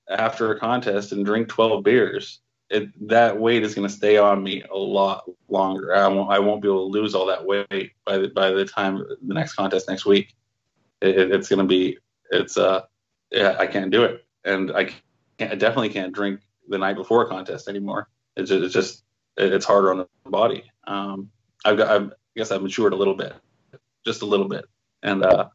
[0.08, 2.40] after a contest and drink 12 beers,
[2.72, 5.94] it, that weight is going to stay on me a lot longer.
[5.94, 8.64] I won't I won't be able to lose all that weight by the by the
[8.64, 10.34] time the next contest next week.
[11.02, 11.98] It, it's going to be
[12.30, 12.82] it's uh
[13.30, 14.84] yeah I can't do it, and I
[15.38, 18.08] can't I definitely can't drink the night before a contest anymore.
[18.36, 19.04] It's just, it's just
[19.36, 20.64] it's harder on the body.
[20.86, 21.30] Um,
[21.64, 23.34] I've got I've, I guess I've matured a little bit,
[24.04, 24.64] just a little bit,
[25.02, 25.48] and uh,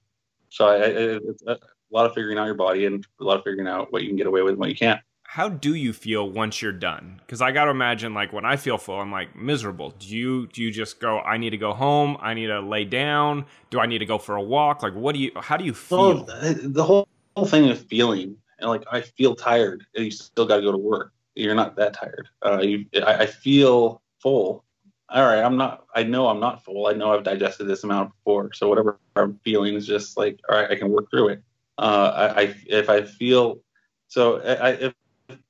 [0.49, 1.57] so I, I, it's a
[1.89, 4.17] lot of figuring out your body and a lot of figuring out what you can
[4.17, 5.01] get away with and what you can't.
[5.29, 7.19] How do you feel once you're done?
[7.19, 9.93] Because I got to imagine, like when I feel full, I'm like miserable.
[9.99, 11.19] Do you do you just go?
[11.19, 12.17] I need to go home.
[12.21, 13.45] I need to lay down.
[13.69, 14.83] Do I need to go for a walk?
[14.83, 15.31] Like, what do you?
[15.35, 16.25] How do you feel?
[16.25, 20.45] Well, the whole, whole thing of feeling and like I feel tired, and you still
[20.45, 21.11] got to go to work.
[21.35, 22.29] You're not that tired.
[22.43, 24.63] Uh, you, I, I feel full.
[25.09, 25.85] All right, I'm not.
[25.93, 26.87] I know I'm not full.
[26.87, 28.53] I know I've digested this amount before.
[28.53, 31.43] So whatever I'm feeling is just like, all right, I can work through it.
[31.77, 33.59] Uh, I, I if I feel
[34.07, 34.93] so, I if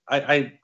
[0.07, 0.59] I I,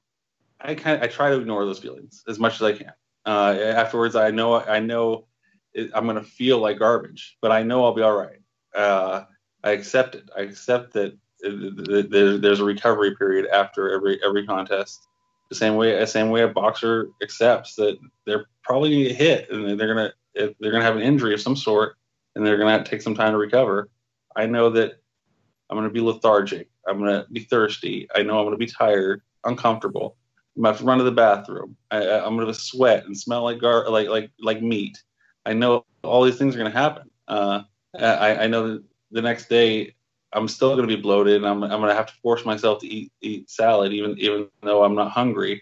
[0.62, 2.94] I kind I try to ignore those feelings as much as I can.
[3.26, 5.28] Uh, afterwards, I know I know
[5.74, 8.40] it, I'm gonna feel like garbage, but I know I'll be all right.
[8.76, 9.26] Uh,
[9.64, 10.30] I accept it.
[10.36, 15.08] I accept that there's a recovery period after every every contest.
[15.50, 19.50] The same way, the same way a boxer accepts that they're probably gonna get hit
[19.50, 21.96] and they're gonna they're gonna have an injury of some sort
[22.36, 23.90] and they're gonna take some time to recover.
[24.36, 25.02] I know that
[25.70, 26.70] I'm gonna be lethargic.
[26.88, 28.08] I'm gonna be thirsty.
[28.16, 30.18] I know I'm gonna be tired, uncomfortable.
[30.56, 31.76] I'm gonna have to run to the bathroom.
[31.92, 35.02] I, am gonna sweat and smell like gar- like like like meat.
[35.46, 37.10] I know all these things are gonna happen.
[37.28, 37.62] Uh,
[37.98, 39.94] I, I know that the next day
[40.34, 42.80] I'm still going to be bloated, and I'm, I'm going to have to force myself
[42.80, 45.62] to eat eat salad, even even though I'm not hungry.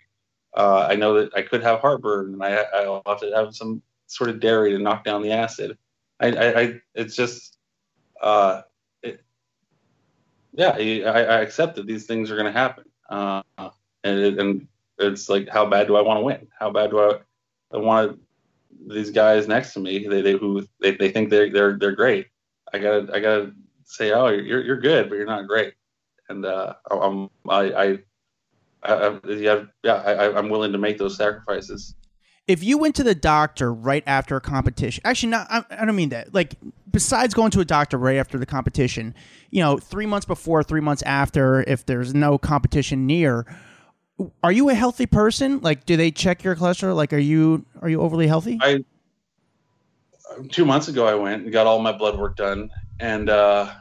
[0.55, 3.81] Uh, I know that I could have heartburn, and I I'll have to have some
[4.07, 5.77] sort of dairy to knock down the acid.
[6.19, 7.57] I, I, I it's just,
[8.21, 8.61] uh,
[9.01, 9.23] it,
[10.53, 13.43] yeah, I, I accept that these things are going to happen, uh,
[14.03, 16.47] and and it's like, how bad do I want to win?
[16.57, 17.19] How bad do I,
[17.73, 18.19] I want
[18.87, 20.07] these guys next to me?
[20.07, 22.27] They, they who they, they think they're they're they're great.
[22.73, 25.73] I gotta I gotta say, "Oh, you're you're good, but you're not great."
[26.29, 27.99] And uh, I'm I, I
[28.83, 31.95] I, I, yeah, yeah, I, I'm willing to make those sacrifices.
[32.47, 35.95] If you went to the doctor right after a competition, actually, not, I, I don't
[35.95, 36.33] mean that.
[36.33, 36.55] Like,
[36.91, 39.15] besides going to a doctor right after the competition,
[39.51, 43.45] you know, three months before, three months after, if there's no competition near,
[44.43, 45.59] are you a healthy person?
[45.61, 46.95] Like, do they check your cholesterol?
[46.95, 48.59] Like, are you are you overly healthy?
[48.61, 48.83] I
[50.49, 53.71] two months ago I went and got all my blood work done, and uh,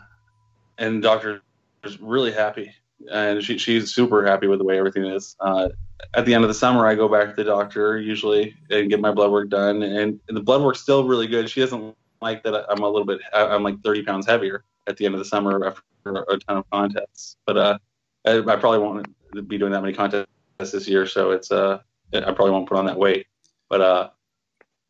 [0.79, 1.42] and doctor
[1.85, 2.73] was really happy,
[3.11, 5.37] and she, she's super happy with the way everything is.
[5.40, 5.68] Uh,
[6.14, 9.00] at the end of the summer, I go back to the doctor usually and get
[9.00, 11.48] my blood work done, and, and the blood work's still really good.
[11.48, 15.06] She doesn't like that I'm a little bit, I'm like 30 pounds heavier at the
[15.06, 17.78] end of the summer after a ton of contests, but uh,
[18.26, 20.26] I, I probably won't be doing that many contests
[20.58, 21.78] this year, so it's uh,
[22.12, 23.26] I probably won't put on that weight,
[23.68, 24.10] but uh,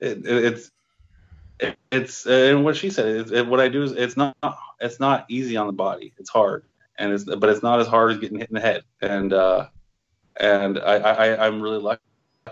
[0.01, 0.71] it, it, it's
[1.93, 4.37] it's and what she said it, what I do is it's not
[4.81, 6.13] it's not easy on the body.
[6.19, 6.65] It's hard,
[6.99, 8.83] and it's but it's not as hard as getting hit in the head.
[9.03, 9.69] And uh,
[10.41, 12.01] and I, I I'm really lucky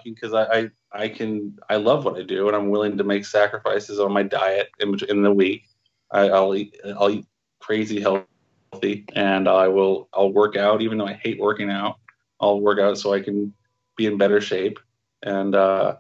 [0.05, 3.25] because I, I I can I love what I do, and I'm willing to make
[3.25, 5.65] sacrifices on my diet in in the week.
[6.13, 7.27] I, I'll eat I'll eat
[7.59, 11.97] crazy healthy, and I will I'll work out even though I hate working out.
[12.41, 13.53] I'll work out so I can
[13.97, 14.79] be in better shape,
[15.23, 15.97] and uh,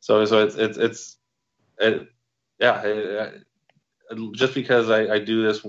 [0.00, 1.18] so so it's it's it's
[1.78, 2.08] it,
[2.60, 3.30] yeah,
[4.32, 5.66] just because I, I do this,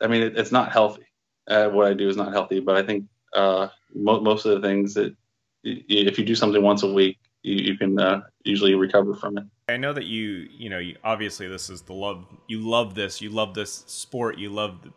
[0.00, 1.02] I mean, it, it's not healthy.
[1.48, 3.06] Uh, what I do is not healthy, but I think
[3.36, 5.14] uh, mo- most of the things that
[5.62, 9.44] if you do something once a week, you, you can uh, usually recover from it.
[9.68, 12.26] I know that you, you know, you, obviously this is the love.
[12.46, 13.20] You love this.
[13.20, 14.38] You love this sport.
[14.38, 14.92] You love, the,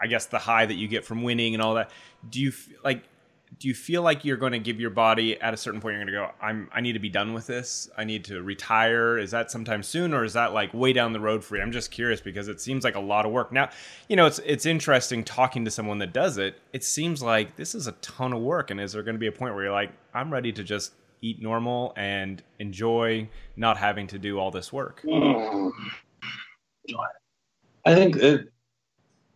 [0.00, 1.90] I guess, the high that you get from winning and all that.
[2.28, 2.52] Do you
[2.84, 3.04] like?
[3.58, 6.04] Do you feel like you're going to give your body at a certain point you're
[6.04, 7.88] going to go i'm i need to be done with this.
[7.96, 9.18] I need to retire.
[9.18, 11.62] Is that sometime soon or is that like way down the road for you?
[11.62, 13.52] I'm just curious because it seems like a lot of work.
[13.52, 13.70] Now
[14.08, 16.60] you know it's it's interesting talking to someone that does it.
[16.72, 19.26] It seems like this is a ton of work and is there going to be
[19.28, 24.06] a point where you're like i'm ready to just eat normal and enjoy not having
[24.08, 25.04] to do all this work
[27.84, 28.48] i think it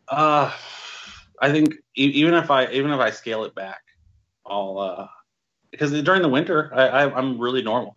[0.08, 0.52] uh
[1.40, 3.82] i think even if i even if i scale it back
[4.48, 5.08] I'll uh,
[5.70, 7.96] because during the winter I, I am really normal.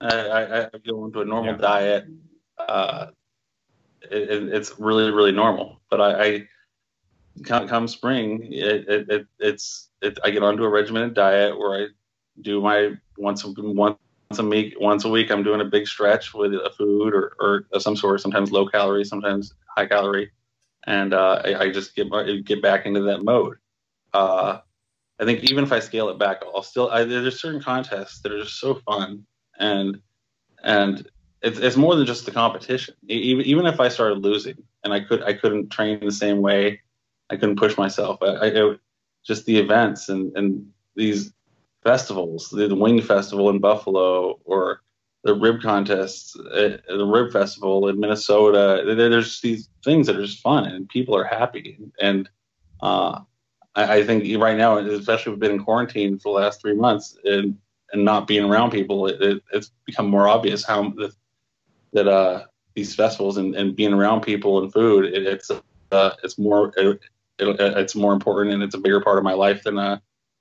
[0.00, 1.60] I, I, I, go into a normal yeah.
[1.60, 2.06] diet.
[2.58, 3.06] Uh,
[4.02, 5.80] it, it's really really normal.
[5.90, 6.48] But I, I
[7.44, 11.84] come, come spring, it, it, it it's it, I get onto a regimented diet where
[11.84, 11.86] I
[12.40, 13.98] do my once once
[14.38, 17.66] a week once a week I'm doing a big stretch with a food or, or
[17.72, 18.20] of some sort.
[18.20, 20.30] Sometimes low calorie, sometimes high calorie,
[20.86, 22.08] and uh, I, I, just get
[22.44, 23.58] get back into that mode.
[24.12, 24.58] Uh,
[25.20, 28.32] I think even if I scale it back, I'll still I, there's certain contests that
[28.32, 29.26] are just so fun
[29.58, 30.00] and
[30.62, 31.06] and
[31.42, 32.94] it's it's more than just the competition.
[33.08, 36.80] Even even if I started losing and I could I couldn't train the same way,
[37.28, 38.18] I couldn't push myself.
[38.22, 38.80] I, I it,
[39.24, 41.32] just the events and and these
[41.82, 44.80] festivals, the, the Wing Festival in Buffalo or
[45.22, 48.82] the rib contests, uh, the rib festival in Minnesota.
[48.86, 52.28] There's these things that are just fun and people are happy and
[52.80, 53.20] uh,
[53.74, 57.16] I, I, think right now, especially we've been in quarantine for the last three months
[57.24, 57.56] and,
[57.92, 61.12] and not being around people, it, it, it's become more obvious how the,
[61.92, 65.50] that uh, these festivals and, and being around people and food, it, it's
[65.92, 66.72] uh, it's more
[67.38, 69.98] it's more important and it's a bigger part of my life than uh,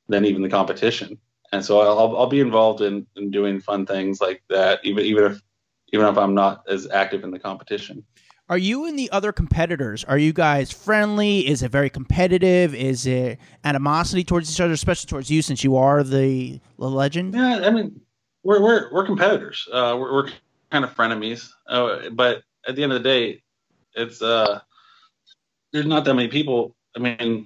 [0.08, 1.18] than even the competition.
[1.52, 5.24] And so I'll, I'll be involved in, in doing fun things like that, even even
[5.32, 5.42] if
[5.92, 8.04] even if I'm not as active in the competition.
[8.50, 10.04] Are you and the other competitors?
[10.06, 11.48] Are you guys friendly?
[11.48, 12.74] Is it very competitive?
[12.74, 17.36] Is it animosity towards each other, especially towards you, since you are the, the legend?
[17.36, 18.02] Yeah, I mean,
[18.44, 19.68] we're we're we're competitors.
[19.72, 20.30] Uh, we're, we're
[20.72, 23.44] kind of frenemies, uh, but at the end of the day,
[23.94, 24.62] it's uh,
[25.72, 26.76] there's not that many people.
[26.96, 27.46] I mean,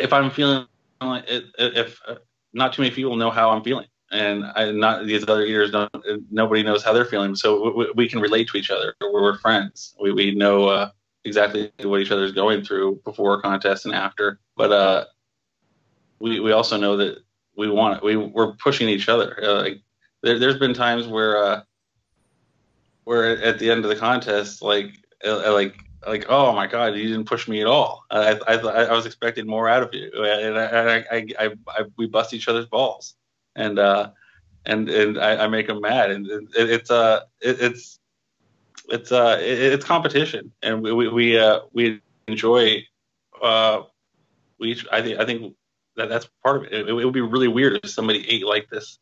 [0.00, 0.66] if I'm feeling
[1.00, 2.16] like it, if uh,
[2.52, 5.90] not too many people know how I'm feeling, and I, not these other eaters don't.
[6.30, 8.94] Nobody knows how they're feeling, so we, we can relate to each other.
[9.00, 9.94] We're, we're friends.
[10.00, 10.90] We we know uh,
[11.24, 14.40] exactly what each other's going through before a contest and after.
[14.56, 15.04] But uh,
[16.18, 17.18] we we also know that
[17.56, 19.38] we want we we're pushing each other.
[19.42, 19.80] Uh, like
[20.22, 21.62] there, has been times where uh,
[23.04, 24.92] where at the end of the contest, like
[25.24, 28.92] uh, like like oh my god you didn't push me at all i i, I
[28.92, 32.64] was expecting more out of you and I, I, I, I we bust each other's
[32.64, 33.16] balls
[33.56, 34.10] and uh,
[34.66, 37.98] and and I, I make them mad, and it, it's uh it, it's
[38.88, 42.84] it's uh it, it's competition, and we we we, uh, we enjoy
[43.42, 43.82] uh
[44.58, 45.54] we I think I think
[45.96, 46.72] that that's part of it.
[46.72, 46.88] it.
[46.88, 48.98] It would be really weird if somebody ate like this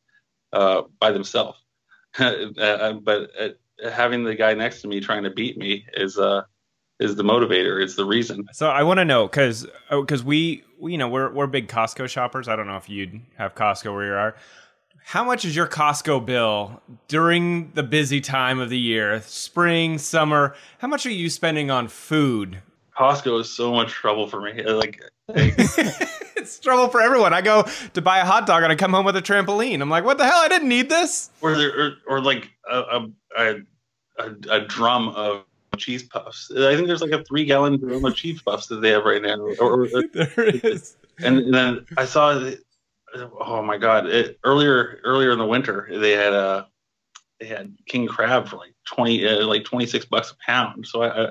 [0.53, 1.59] uh by themselves,
[2.19, 3.49] uh, but uh,
[3.91, 6.43] having the guy next to me trying to beat me is uh
[7.01, 7.83] is the motivator.
[7.83, 8.47] It's the reason.
[8.53, 11.69] So I want to know because because oh, we, we you know we're we're big
[11.69, 12.49] Costco shoppers.
[12.49, 14.37] I don't know if you'd have Costco where you are.
[15.05, 20.55] How much is your Costco bill during the busy time of the year, spring, summer?
[20.79, 22.61] How much are you spending on food?
[22.99, 24.63] Costco is so much trouble for me.
[24.63, 27.33] Uh, like, like it's trouble for everyone.
[27.33, 29.81] I go to buy a hot dog and I come home with a trampoline.
[29.81, 30.41] I'm like, what the hell?
[30.41, 31.31] I didn't need this.
[31.41, 33.09] or or, or like a, a,
[33.39, 33.55] a,
[34.19, 35.45] a, a drum of
[35.79, 36.51] cheese puffs.
[36.51, 39.23] I think there's like a three gallon drum of cheese puffs that they have right
[39.23, 39.38] now.
[39.38, 40.97] Or, or, there is.
[41.19, 42.51] and then I saw,
[43.41, 44.07] oh my god!
[44.07, 46.64] It, earlier earlier in the winter, they had uh,
[47.41, 50.87] they had king crab for like twenty uh, like twenty six bucks a pound.
[50.87, 51.29] So I, I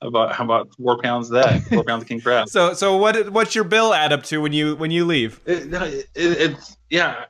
[0.00, 2.48] about how about four pounds of that four pounds of king crab.
[2.58, 5.40] So so what what's your bill add up to when you when you leave?
[5.46, 7.24] It, no, it, it's yeah.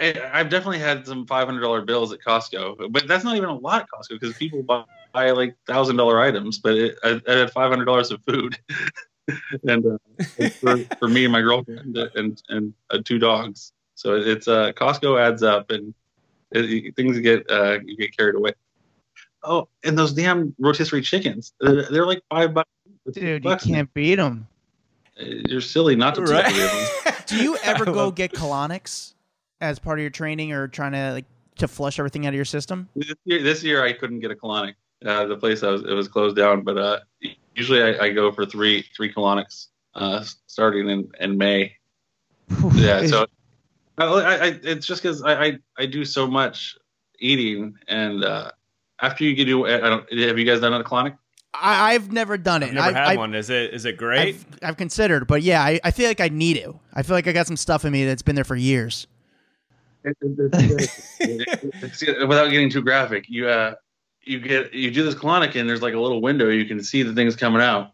[0.00, 3.48] I, I've definitely had some five hundred dollar bills at Costco, but that's not even
[3.48, 6.58] a lot at Costco because people buy, buy like thousand dollar items.
[6.58, 8.58] But it, I, I had five hundred dollars of food,
[9.68, 13.72] and uh, for, for me and my girlfriend and and uh, two dogs.
[13.94, 15.94] So it's uh, Costco adds up, and
[16.52, 18.52] it, things get uh, you get carried away.
[19.42, 22.68] Oh, and those damn rotisserie chickens, uh, they're like five bucks.
[23.12, 23.64] Dude, you bucks.
[23.64, 24.46] can't beat them.
[25.16, 26.44] You're silly not to Right.
[26.46, 27.14] take them.
[27.26, 29.14] Do you ever go get colonics
[29.60, 31.24] as part of your training or trying to like
[31.56, 32.88] to flush everything out of your system?
[32.94, 34.74] this year, this year I couldn't get a colonic.
[35.04, 36.98] Uh, the place I was it was closed down, but uh,
[37.54, 41.72] usually I, I go for three three colonics uh, starting in, in May.
[42.74, 43.26] Yeah, so
[43.98, 46.76] I, I, I it's just because I, I I do so much
[47.20, 48.50] eating, and uh,
[49.00, 51.16] after you get do, I don't have you guys done a colonic?
[51.54, 52.70] I, I've never done it.
[52.70, 53.34] I've never I've, had I've- one.
[53.34, 54.34] Is it is it great?
[54.34, 56.78] I've, I've considered, but yeah, I, I feel like I need to.
[56.92, 59.06] I feel like I got some stuff in me that's been there for years.
[60.04, 63.74] It- it- it's- it's- without getting too graphic, you uh,
[64.28, 67.02] you get you do this colonic and there's like a little window you can see
[67.02, 67.92] the things coming out,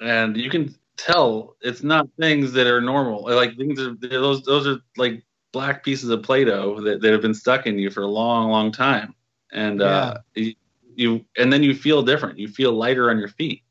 [0.00, 3.24] and you can tell it's not things that are normal.
[3.24, 7.34] Like things are those those are like black pieces of Play-Doh that, that have been
[7.34, 9.14] stuck in you for a long, long time,
[9.52, 10.54] and uh, you,
[10.94, 12.38] you and then you feel different.
[12.38, 13.62] You feel lighter on your feet.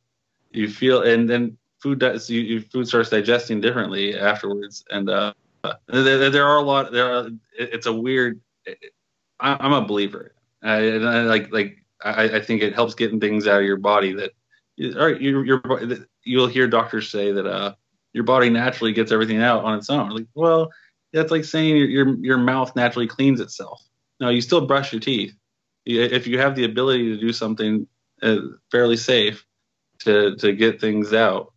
[0.52, 5.34] You feel and then food does you, you food starts digesting differently afterwards, and uh,
[5.88, 6.92] there, there are a lot.
[6.92, 7.28] There are.
[7.28, 8.42] it- It's a weird.
[9.40, 10.34] I, I'm a believer.
[10.64, 14.14] I, I like like I, I think it helps getting things out of your body
[14.14, 14.32] that.
[14.98, 15.62] All right, your your
[16.24, 17.76] you'll hear doctors say that uh
[18.14, 20.10] your body naturally gets everything out on its own.
[20.10, 20.72] Like, well,
[21.14, 23.82] that's like saying your your, your mouth naturally cleans itself.
[24.20, 25.34] No, you still brush your teeth.
[25.86, 27.88] If you have the ability to do something
[28.22, 28.38] uh,
[28.72, 29.46] fairly safe
[30.00, 31.54] to to get things out,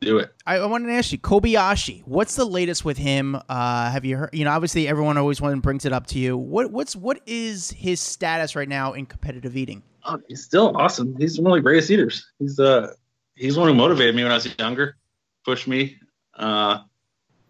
[0.00, 0.32] do it.
[0.46, 2.02] I, I wanted to ask you, Kobayashi.
[2.04, 3.36] What's the latest with him?
[3.48, 4.30] Uh, have you heard?
[4.32, 6.36] You know, obviously everyone always one brings it up to you.
[6.36, 9.82] What what's what is his status right now in competitive eating?
[10.04, 11.16] Oh, he's still awesome.
[11.18, 12.30] He's one of the greatest eaters.
[12.38, 12.92] He's uh
[13.34, 14.96] he's one who motivated me when I was younger,
[15.44, 15.98] pushed me,
[16.34, 16.80] uh,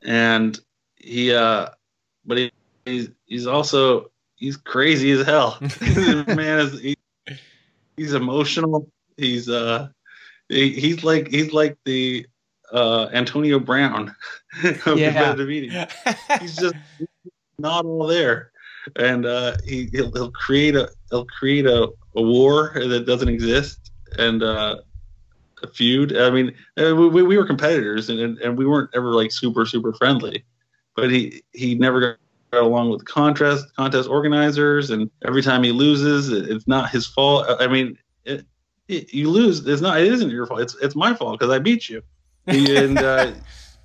[0.02, 0.58] and
[0.96, 1.68] he uh,
[2.24, 2.52] but he,
[2.84, 5.58] he's he's also he's crazy as hell.
[5.80, 6.96] Man is he,
[7.96, 8.90] he's emotional.
[9.16, 9.88] He's uh
[10.48, 12.26] he, he's like he's like the
[12.74, 14.14] uh Antonio Brown
[14.64, 15.10] of Yeah.
[15.12, 15.86] competitive eating
[16.40, 16.74] he's just
[17.58, 18.50] not all there.
[18.96, 23.90] And uh he he'll, he'll create a he'll create a, a war that doesn't exist
[24.18, 24.76] and uh
[25.62, 26.16] a feud.
[26.16, 29.92] I mean we, we were competitors and, and and we weren't ever like super super
[29.92, 30.44] friendly.
[30.96, 32.16] But he he never got
[32.52, 37.06] got along with contest contest organizers and every time he loses it, it's not his
[37.06, 37.46] fault.
[37.60, 38.44] I mean it,
[38.88, 40.60] it, you lose it's not it isn't your fault.
[40.60, 42.02] It's it's my fault because i beat you
[42.50, 43.32] and uh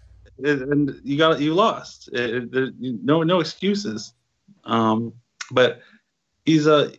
[0.43, 2.09] and you got you lost.
[2.13, 4.13] It, it- no no excuses.
[4.65, 5.13] Um,
[5.51, 5.81] but
[6.45, 6.91] he's a.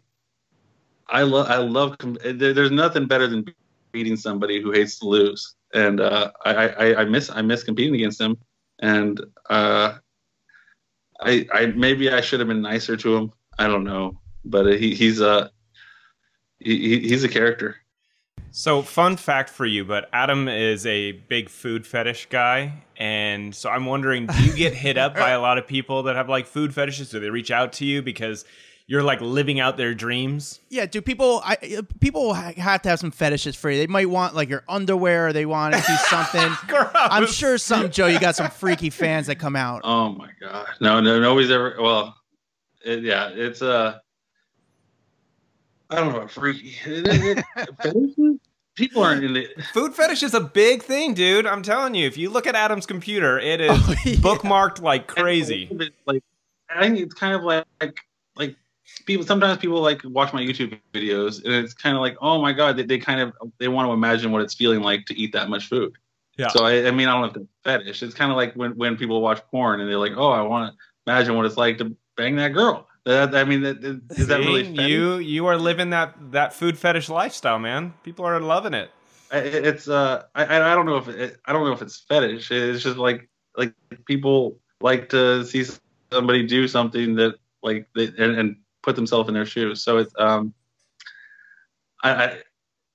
[1.09, 1.96] I love I love.
[2.23, 3.44] There, there's nothing better than
[3.92, 7.94] beating somebody who hates to lose, and uh, I, I I miss I miss competing
[7.94, 8.37] against him,
[8.81, 9.99] and uh,
[11.20, 13.33] I I maybe I should have been nicer to him.
[13.59, 15.51] I don't know, but he he's a
[16.59, 17.77] he, he- he's a character.
[18.53, 22.83] So, fun fact for you, but Adam is a big food fetish guy.
[22.97, 26.16] And so I'm wondering, do you get hit up by a lot of people that
[26.16, 27.11] have like food fetishes?
[27.11, 28.45] Do they reach out to you because
[28.87, 30.61] you're like living out their dreams?
[30.68, 33.79] Yeah, do people I, uh, people have to have some fetishes for you?
[33.79, 36.53] They might want like your underwear, or they want to see something.
[36.95, 39.83] I'm sure some Joe, you got some freaky fans that come out.
[39.85, 40.66] Oh my god.
[40.81, 41.77] No, no, nobody's ever.
[41.81, 42.16] Well,
[42.85, 43.99] it, yeah, it's Uh,
[45.89, 46.74] I don't know about freaky.
[48.81, 48.89] It- it- fetishes?
[48.89, 49.62] People aren't into.
[49.72, 51.47] Food fetish is a big thing, dude.
[51.47, 52.07] I'm telling you.
[52.07, 54.14] If you look at Adam's computer, it is Oh, yeah.
[54.16, 55.68] bookmarked like crazy.
[56.07, 56.22] Like
[56.68, 57.64] I think it's kind of like
[58.37, 58.57] like
[59.07, 62.53] people sometimes people like watch my YouTube videos and it's kind of like, oh my
[62.53, 65.33] god, they, they kind of they want to imagine what it's feeling like to eat
[65.33, 65.93] that much food.
[66.37, 66.49] Yeah.
[66.49, 68.03] So I, I mean, I don't know if it's fetish.
[68.03, 70.72] It's kind of like when when people watch porn and they're like, oh, I want
[70.72, 70.78] to
[71.11, 72.87] imagine what it's like to bang that girl.
[73.07, 74.88] That, I mean, that, is that really fetish?
[74.88, 77.94] you you are living that that food fetish lifestyle, man.
[78.03, 78.90] People are loving it.
[79.32, 82.01] I- it's uh I I I don't know if it, I don't know if it's
[82.01, 82.51] fetish.
[82.51, 83.74] It's just like like
[84.07, 85.64] people like to see
[86.12, 89.82] somebody do something that like they and, and put themselves in their shoes.
[89.82, 90.53] So it's um
[92.03, 92.42] I I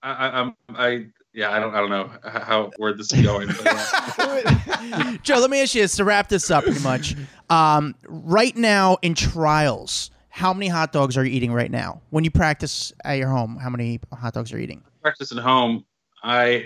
[0.04, 3.50] I I'm I yeah I don't I don't know how where this is going.
[5.24, 7.16] Joe, let me ask you this to wrap this up pretty much.
[7.50, 12.02] Um, right now in trials, how many hot dogs are you eating right now?
[12.10, 14.84] When you practice at your home, how many hot dogs are you eating?
[15.06, 15.86] practice at home,
[16.24, 16.66] I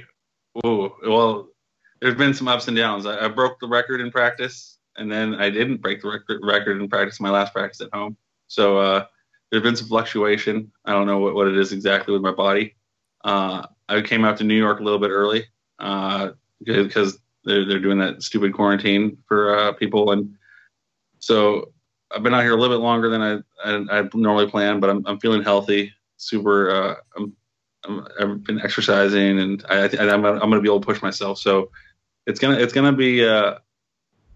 [0.65, 1.49] ooh, well,
[1.99, 3.05] there's been some ups and downs.
[3.05, 6.81] I, I broke the record in practice, and then I didn't break the record record
[6.81, 7.19] in practice.
[7.19, 8.15] My last practice at home,
[8.47, 9.05] so uh,
[9.51, 10.71] there's been some fluctuation.
[10.85, 12.75] I don't know what, what it is exactly with my body.
[13.25, 15.45] Uh, I came out to New York a little bit early
[15.79, 16.31] uh,
[16.63, 20.35] because they're they're doing that stupid quarantine for uh, people, and
[21.19, 21.71] so
[22.11, 24.79] I've been out here a little bit longer than I I, I normally plan.
[24.79, 26.69] But I'm I'm feeling healthy, super.
[26.69, 27.35] Uh, I'm
[27.85, 31.01] I'm, I've been exercising, and I, I, I'm, I'm going to be able to push
[31.01, 31.39] myself.
[31.39, 31.71] So
[32.27, 33.55] it's gonna it's gonna be uh,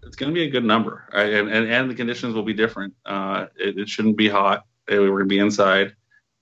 [0.02, 2.94] it's gonna be a good number, I, and, and and the conditions will be different.
[3.04, 4.60] Uh, it, it shouldn't be hot.
[4.90, 5.94] Uh, We're gonna be inside,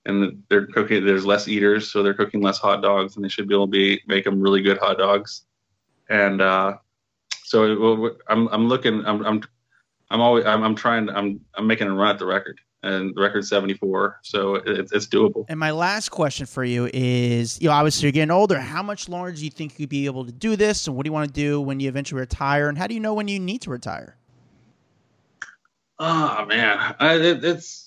[0.05, 1.05] and they're cooking.
[1.05, 3.71] There's less eaters, so they're cooking less hot dogs, and they should be able to
[3.71, 5.43] be make them really good hot dogs.
[6.09, 6.77] And uh,
[7.43, 9.05] so it, I'm I'm looking.
[9.05, 9.43] I'm I'm
[10.09, 11.09] I'm always I'm, I'm trying.
[11.09, 15.07] I'm I'm making a run at the record, and the record's 74, so it, it's
[15.07, 15.45] doable.
[15.47, 18.59] And my last question for you is, you know, obviously you're getting older.
[18.59, 20.87] How much longer do you think you'd be able to do this?
[20.87, 22.67] And what do you want to do when you eventually retire?
[22.69, 24.17] And how do you know when you need to retire?
[25.99, 27.82] Oh man, I, it, it's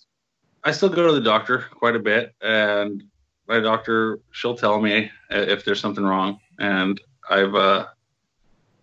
[0.66, 3.04] I still go to the doctor quite a bit, and
[3.46, 7.00] my doctor she'll tell me if there's something wrong, and
[7.30, 7.86] I've uh,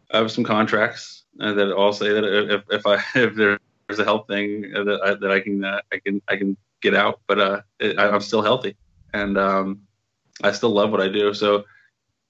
[0.10, 4.06] I have some contracts uh, that all say that if if I if there's a
[4.06, 7.40] health thing that I, that I can uh, I can I can get out, but
[7.40, 8.78] uh, it, I'm still healthy,
[9.14, 9.82] and um,
[10.42, 11.34] I still love what I do.
[11.34, 11.66] So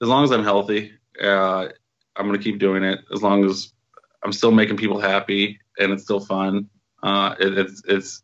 [0.01, 1.67] as long as I'm healthy, uh,
[2.15, 3.01] I'm gonna keep doing it.
[3.13, 3.71] As long as
[4.23, 6.71] I'm still making people happy and it's still fun.
[7.03, 8.22] Uh, it, it's it's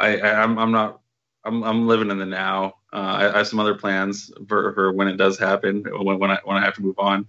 [0.00, 1.00] I, I I'm I'm not
[1.44, 2.74] I'm I'm living in the now.
[2.92, 6.30] Uh, I, I have some other plans for, for when it does happen when when
[6.30, 7.26] I when I have to move on,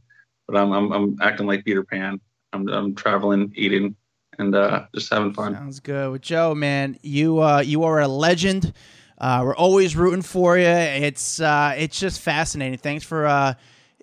[0.47, 2.19] but I'm I'm, I'm acting like Peter Pan.
[2.53, 3.95] I'm I'm traveling, eating,
[4.39, 5.53] and uh, just having fun.
[5.53, 6.09] Sounds good.
[6.09, 8.73] Well, Joe, man, you uh, you are a legend.
[9.17, 10.65] Uh, we're always rooting for you.
[10.65, 12.79] It's uh, it's just fascinating.
[12.79, 13.53] Thanks for uh,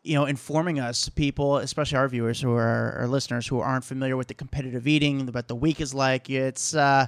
[0.04, 4.16] you know informing us, people, especially our viewers who are our listeners who aren't familiar
[4.16, 6.30] with the competitive eating, what the week is like.
[6.30, 7.06] It's uh,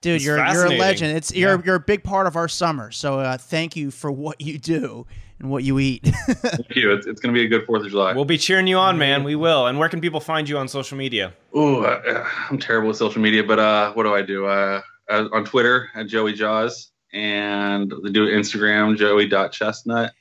[0.00, 1.16] dude, It's you're you're a legend.
[1.16, 1.62] It's you're Yeah.
[1.64, 2.90] you're a big part of our summer.
[2.90, 5.06] So uh, thank you for what you do
[5.38, 6.02] and what you eat.
[6.28, 6.92] Thank you.
[6.92, 8.12] It's, it's gonna be a good Fourth of July.
[8.12, 9.24] We'll be cheering you on, man.
[9.24, 9.66] We will.
[9.68, 11.32] And where can people find you on social media?
[11.56, 14.44] Ooh, uh, I'm terrible with social media, but uh, what do I do?
[14.46, 20.12] Uh, uh, on Twitter at Joey Jaws, and I do Instagram Joey.chestnut,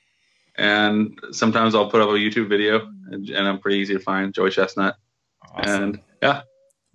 [0.57, 4.33] and sometimes I'll put up a YouTube video, and, and I'm pretty easy to find,
[4.33, 4.95] Joey Chestnut,
[5.53, 5.83] Awesome.
[5.83, 6.41] and yeah,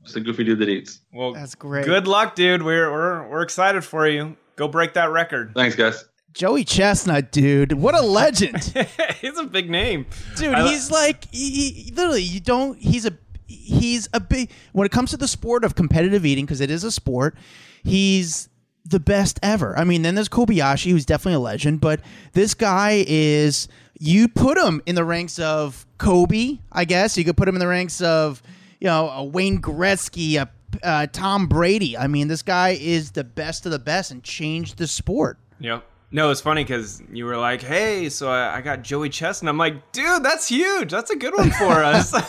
[0.05, 1.01] just a goofy dude that eats.
[1.13, 1.85] well, That's great.
[1.85, 2.63] good luck, dude.
[2.63, 4.37] We're we're we're excited for you.
[4.57, 5.53] Go break that record.
[5.55, 6.05] Thanks, guys.
[6.33, 8.57] Joey Chestnut, dude, what a legend.
[9.21, 13.07] He's a big name, dude I li- he's like he, he- literally you don't he's
[13.07, 13.13] a
[13.47, 16.83] he's a big when it comes to the sport of competitive eating because it is
[16.83, 17.37] a sport
[17.85, 18.49] he's
[18.87, 22.01] the best ever i mean then there's kobayashi who's definitely a legend but
[22.33, 23.69] this guy is
[24.01, 27.61] you put him in the ranks of kobe i guess you could put him in
[27.61, 28.43] the ranks of
[28.81, 30.49] you know a wayne gretzky a
[30.83, 34.77] uh, tom brady i mean this guy is the best of the best and changed
[34.79, 35.85] the sport Yep.
[36.15, 39.49] No, it's funny because you were like, "Hey, so I, I got Joey Chest," and
[39.49, 40.93] I'm like, "Dude, that's huge.
[40.93, 42.15] That's a good one for us."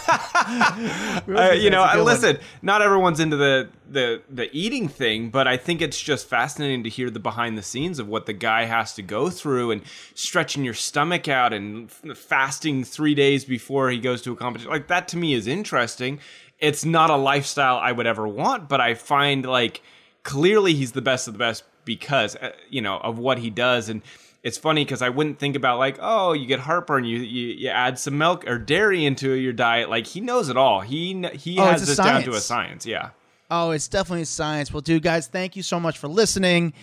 [1.28, 2.06] Uh, you know, I one.
[2.06, 2.40] listen.
[2.62, 6.90] Not everyone's into the the the eating thing, but I think it's just fascinating to
[6.90, 9.82] hear the behind the scenes of what the guy has to go through and
[10.16, 14.72] stretching your stomach out and fasting three days before he goes to a competition.
[14.72, 16.20] Like that to me is interesting.
[16.60, 19.82] It's not a lifestyle I would ever want, but I find like
[20.24, 23.88] clearly he's the best of the best because uh, you know of what he does
[23.90, 24.02] and
[24.44, 27.70] it's funny because I wouldn't think about like, oh, you get heartburn, you, you you
[27.70, 29.90] add some milk or dairy into your diet.
[29.90, 30.82] Like he knows it all.
[30.82, 32.86] He he Oh, has this down to a science.
[32.86, 33.10] Yeah.
[33.50, 34.72] Oh, it's definitely science.
[34.72, 36.74] Well, dude, guys, thank you so much for listening.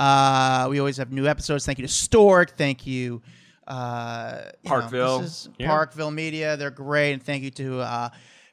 [0.00, 1.64] Uh, we always have new episodes.
[1.64, 2.56] Thank you to Stork.
[2.56, 3.22] Thank you,
[3.68, 5.18] uh, you know, Parkville.
[5.20, 5.68] this is Yeah.
[5.68, 6.56] Parkville Media.
[6.56, 8.08] They're great, and thank you to uh,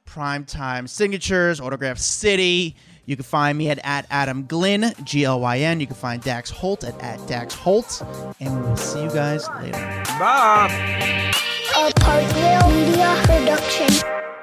[0.05, 2.75] Primetime Signatures, Autograph City.
[3.09, 5.79] You can find me at, at Adam Glynn, G L Y N.
[5.79, 8.03] You can find Dax Holt at, at Dax Holt.
[8.39, 9.71] And we will see you guys later.
[10.19, 11.33] Bye.
[11.75, 14.38] a Parkville Media Production.